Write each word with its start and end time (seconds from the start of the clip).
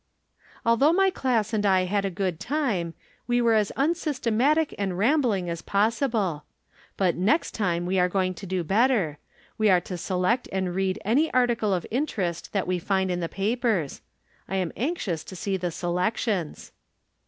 Although 0.65 0.93
my 0.93 1.11
class 1.11 1.53
and 1.53 1.63
I 1.63 1.81
had 1.85 2.05
a 2.05 2.09
good 2.09 2.39
time, 2.39 2.95
we 3.27 3.39
were 3.39 3.53
as 3.53 3.71
unsystematic 3.77 4.73
and 4.79 4.97
rambling 4.97 5.47
as 5.47 5.61
possible. 5.61 6.43
But 6.97 7.13
next 7.15 7.51
time 7.51 7.85
we 7.85 7.99
are 7.99 8.09
going 8.09 8.33
to 8.33 8.47
do 8.47 8.63
better; 8.63 9.19
we 9.59 9.69
are 9.69 9.81
to 9.81 9.99
select 9.99 10.49
and 10.51 10.73
read 10.73 10.97
any 11.05 11.31
article 11.35 11.71
of 11.71 11.85
interest 11.91 12.51
that 12.51 12.65
we 12.65 12.79
find 12.79 13.11
in 13.11 13.19
the 13.19 13.29
papers. 13.29 14.01
I 14.49 14.55
am 14.55 14.71
anxious 14.75 15.23
to 15.25 15.35
see 15.35 15.55
the 15.55 15.69
se 15.69 15.85
lections. 15.85 16.71